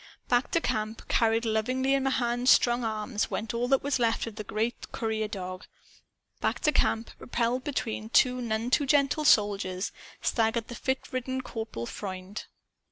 Back 0.29 0.49
to 0.53 0.59
camp, 0.61 1.07
carried 1.09 1.45
lovingly 1.45 1.93
in 1.93 2.01
Mahan's 2.01 2.49
strong 2.49 2.83
arms, 2.83 3.29
went 3.29 3.53
all 3.53 3.67
that 3.67 3.83
was 3.83 3.99
left 3.99 4.25
of 4.25 4.35
the 4.35 4.43
great 4.43 4.91
courier 4.91 5.27
dog. 5.27 5.67
Back 6.39 6.59
to 6.61 6.71
camp, 6.71 7.11
propelled 7.19 7.63
between 7.63 8.09
two 8.09 8.41
none 8.41 8.71
too 8.71 8.87
gentle 8.87 9.25
soldiers, 9.25 9.91
staggered 10.19 10.69
the 10.69 10.73
fit 10.73 11.13
ridden 11.13 11.41
Corporal 11.41 11.85
Freund. 11.85 12.45